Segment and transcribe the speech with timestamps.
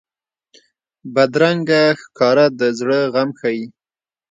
[1.13, 3.63] بدرنګه ښکاره د زړه غم ښيي